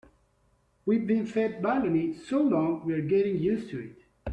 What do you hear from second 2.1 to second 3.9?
so long we're getting used to